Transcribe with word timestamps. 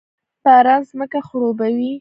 باران 0.45 0.81
ځمکه 0.89 1.19
خړوبوي 1.27 1.89